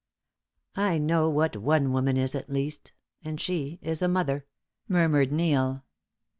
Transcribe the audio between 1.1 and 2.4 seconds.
what one woman is,